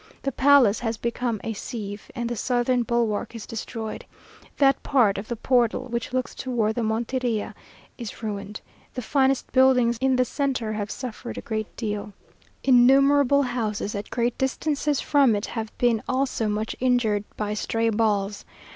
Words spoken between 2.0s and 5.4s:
and the southern bulwark is destroyed; that part of the